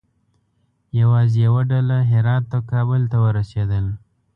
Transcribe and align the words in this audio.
یوازې 0.99 1.37
یوه 1.45 1.61
ډله 1.71 1.97
هرات 2.11 2.45
او 2.55 2.61
کابل 2.71 3.01
ته 3.11 3.17
ورسېدل. 3.25 3.85